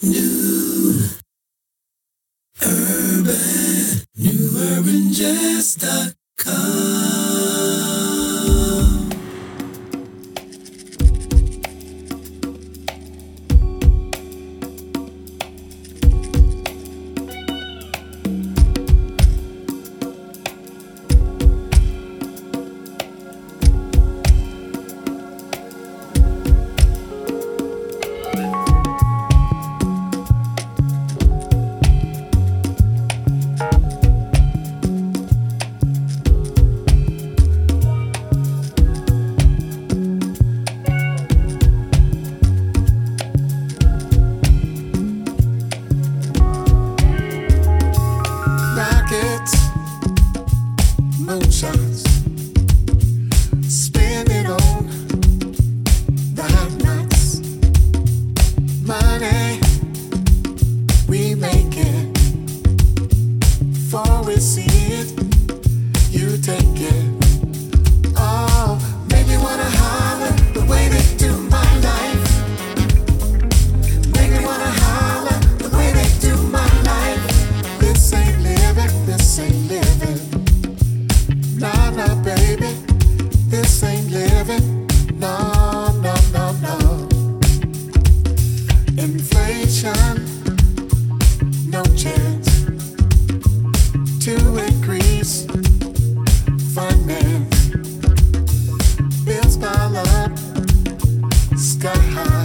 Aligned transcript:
New 0.00 0.94
Urban, 2.62 4.06
new 4.14 4.48
newurbanjazz.com. 4.48 6.77
sky 101.94 102.37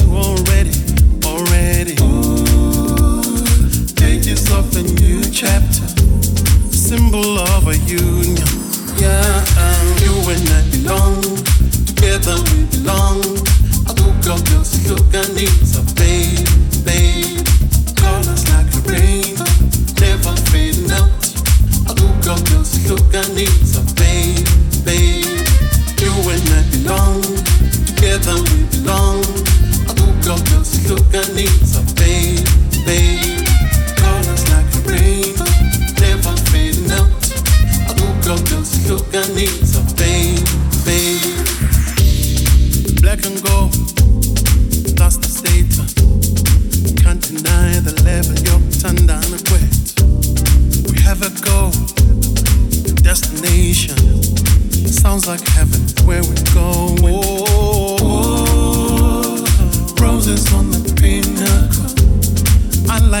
won't 0.00 0.31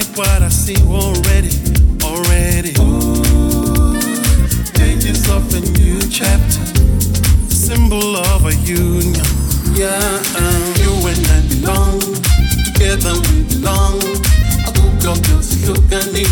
like 0.00 0.16
what 0.16 0.42
I 0.42 0.48
see 0.48 0.76
already, 0.86 1.52
already. 2.02 2.72
Ooh, 2.80 3.98
pages 4.72 5.28
of 5.28 5.52
a 5.52 5.60
new 5.78 6.00
chapter, 6.08 6.64
symbol 7.50 8.16
of 8.16 8.46
a 8.46 8.54
union. 8.64 9.24
Yeah, 9.74 10.22
uh, 10.36 10.74
you 10.80 10.92
and 11.10 11.26
I 11.36 11.40
belong, 11.52 12.00
together 12.72 13.14
we 13.28 13.42
belong. 13.52 14.00
I 14.66 14.72
hope 14.78 15.02
your 15.02 15.16
girls 15.26 15.68
look 15.68 15.92
at 15.92 16.12
me. 16.12 16.24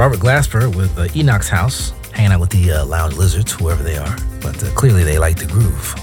Robert 0.00 0.20
Glasper 0.20 0.74
with 0.74 0.98
uh, 0.98 1.08
Enoch's 1.14 1.50
House, 1.50 1.92
hanging 2.12 2.32
out 2.32 2.40
with 2.40 2.48
the 2.48 2.72
uh, 2.72 2.86
lounge 2.86 3.18
lizards, 3.18 3.52
whoever 3.52 3.82
they 3.82 3.98
are. 3.98 4.16
But 4.40 4.64
uh, 4.64 4.70
clearly 4.70 5.04
they 5.04 5.18
like 5.18 5.36
the 5.36 5.44
groove. 5.44 5.94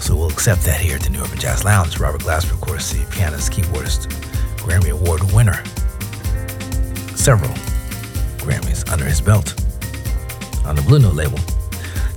So 0.00 0.14
we'll 0.14 0.30
accept 0.30 0.62
that 0.66 0.80
here 0.80 0.94
at 0.94 1.02
the 1.02 1.10
New 1.10 1.20
Urban 1.20 1.36
Jazz 1.36 1.64
Lounge. 1.64 1.98
Robert 1.98 2.20
Glasper, 2.20 2.52
of 2.52 2.60
course, 2.60 2.92
the 2.92 3.04
pianist, 3.10 3.50
keyboardist, 3.50 4.06
Grammy 4.58 4.92
Award 4.92 5.20
winner. 5.32 5.64
Several 7.16 7.50
Grammys 8.38 8.88
under 8.92 9.04
his 9.04 9.20
belt 9.20 9.60
on 10.64 10.76
the 10.76 10.82
Blue 10.82 11.00
Note 11.00 11.14
label. 11.14 11.38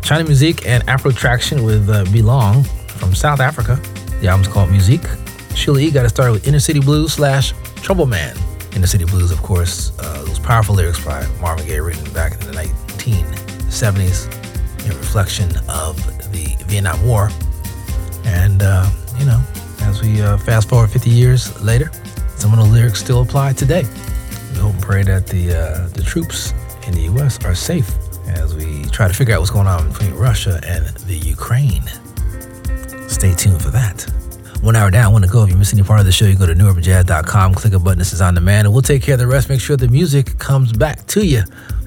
Chymamusique 0.01 0.67
and 0.67 0.85
Afrotraction 0.85 1.65
with 1.65 1.89
uh, 1.89 2.03
Belong 2.11 2.63
from 2.63 3.15
South 3.15 3.39
Africa. 3.39 3.79
The 4.21 4.27
album's 4.27 4.49
called 4.49 4.69
Musique. 4.69 5.07
Sheila 5.55 5.79
E. 5.79 5.89
got 5.89 6.03
to 6.03 6.09
start 6.09 6.31
with 6.31 6.47
Inner 6.47 6.59
City 6.59 6.79
Blues 6.79 7.13
slash 7.13 7.55
Trouble 7.81 8.05
Man. 8.05 8.37
Inner 8.75 8.87
City 8.87 9.05
Blues, 9.05 9.31
of 9.31 9.41
course, 9.41 9.91
uh, 9.99 10.23
those 10.25 10.39
powerful 10.39 10.75
lyrics 10.75 11.03
by 11.03 11.25
Marvin 11.39 11.65
Gaye 11.65 11.79
written 11.79 12.11
back 12.13 12.33
in 12.33 12.39
the 12.39 12.53
1970s 12.53 14.27
in 14.85 14.89
reflection 14.97 15.49
of 15.69 15.95
the 16.31 16.55
Vietnam 16.65 17.01
War 17.05 17.29
and, 18.25 18.61
uh, 18.61 18.89
you 19.17 19.25
know, 19.25 19.41
as 19.81 20.01
we 20.01 20.21
uh, 20.21 20.37
fast 20.37 20.67
forward 20.67 20.89
50 20.89 21.09
years 21.09 21.61
later, 21.61 21.91
some 22.35 22.51
of 22.53 22.59
the 22.59 22.65
lyrics 22.65 22.99
still 22.99 23.21
apply 23.21 23.53
today. 23.53 23.83
We 24.53 24.59
hope 24.59 24.73
and 24.73 24.81
pray 24.81 25.03
that 25.03 25.27
the, 25.27 25.53
uh, 25.53 25.87
the 25.89 26.03
troops 26.03 26.53
in 26.87 26.93
the 26.93 27.01
U.S. 27.03 27.43
are 27.45 27.55
safe 27.55 27.89
as 28.27 28.55
we 28.55 28.83
try 28.85 29.07
to 29.07 29.13
figure 29.13 29.35
out 29.35 29.39
what's 29.39 29.51
going 29.51 29.67
on 29.67 29.89
between 29.89 30.13
Russia 30.13 30.59
and 30.65 30.85
the 31.07 31.15
Ukraine. 31.15 31.83
Stay 33.07 33.33
tuned 33.33 33.61
for 33.61 33.69
that. 33.69 34.24
One 34.65 34.75
hour 34.75 34.89
down, 34.89 35.13
want 35.13 35.23
to 35.23 35.29
go. 35.29 35.43
If 35.43 35.51
you 35.51 35.57
miss 35.57 35.73
any 35.73 35.83
part 35.83 35.99
of 35.99 36.07
the 36.07 36.11
show, 36.11 36.25
you 36.25 36.35
go 36.35 36.47
to 36.47 36.55
newurbanjazz.com, 36.55 37.53
click 37.53 37.73
a 37.73 37.79
button, 37.79 37.99
this 37.99 38.13
is 38.13 38.19
on 38.19 38.33
demand, 38.33 38.65
and 38.65 38.73
we'll 38.73 38.81
take 38.81 39.03
care 39.03 39.13
of 39.13 39.19
the 39.19 39.27
rest. 39.27 39.47
Make 39.47 39.61
sure 39.61 39.77
the 39.77 39.87
music 39.87 40.39
comes 40.39 40.73
back 40.73 41.05
to 41.09 41.23
you. 41.23 41.43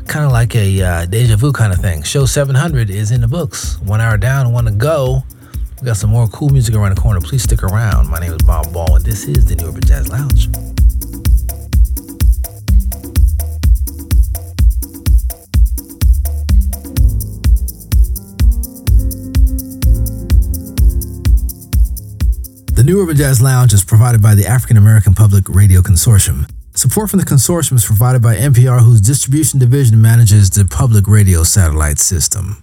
Kind 0.07 0.25
of 0.25 0.31
like 0.31 0.55
a 0.55 0.81
uh, 0.81 1.07
deja 1.07 1.35
vu 1.35 1.51
kind 1.51 1.73
of 1.73 1.81
thing. 1.81 2.05
Show 2.05 2.25
700 2.25 2.89
is 2.89 3.11
in 3.11 3.21
the 3.21 3.27
books. 3.27 3.81
One 3.81 4.01
hour 4.01 4.17
down, 4.17 4.53
want 4.53 4.69
to 4.69 4.73
go. 4.73 5.25
We 5.81 5.87
got 5.87 5.97
some 5.97 6.11
more 6.11 6.29
cool 6.29 6.51
music 6.51 6.77
around 6.77 6.95
the 6.95 7.01
corner. 7.01 7.21
Please 7.21 7.43
stick 7.43 7.65
around. 7.65 8.11
My 8.11 8.21
name 8.21 8.31
is 8.31 8.43
Bob 8.43 8.73
Baldwin, 8.73 9.03
and 9.03 9.05
this 9.05 9.25
is 9.25 9.45
the 9.47 9.57
New 9.57 9.71
Urban 9.71 9.83
Jazz 9.83 10.09
Lounge. 10.09 10.78
New 22.89 23.03
Urban 23.03 23.17
Jazz 23.17 23.43
Lounge 23.43 23.75
is 23.75 23.85
provided 23.85 24.23
by 24.23 24.35
the 24.35 24.47
African 24.47 24.79
American 24.79 25.13
Public 25.13 25.47
Radio 25.47 25.83
Consortium. 25.83 26.51
Support 26.75 27.11
from 27.11 27.19
the 27.19 27.27
consortium 27.27 27.75
is 27.75 27.85
provided 27.85 28.23
by 28.23 28.35
NPR, 28.35 28.81
whose 28.81 29.03
distribution 29.03 29.59
division 29.59 30.01
manages 30.01 30.49
the 30.49 30.65
public 30.65 31.07
radio 31.07 31.43
satellite 31.43 31.99
system. 31.99 32.63